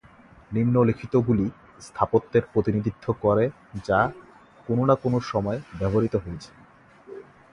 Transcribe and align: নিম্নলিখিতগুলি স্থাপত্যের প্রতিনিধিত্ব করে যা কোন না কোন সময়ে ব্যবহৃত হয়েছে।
নিম্নলিখিতগুলি 0.51 1.45
স্থাপত্যের 1.81 2.43
প্রতিনিধিত্ব 2.53 3.05
করে 3.21 3.45
যা 3.83 3.99
কোন 4.67 4.77
না 4.85 4.95
কোন 4.95 5.13
সময়ে 5.31 5.59
ব্যবহৃত 5.79 6.15
হয়েছে। 6.15 6.51